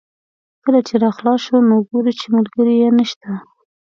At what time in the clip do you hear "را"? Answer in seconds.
1.03-1.09